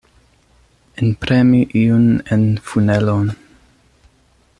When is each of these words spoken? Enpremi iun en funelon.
Enpremi 1.01 1.61
iun 1.81 2.07
en 2.37 2.45
funelon. 2.71 3.25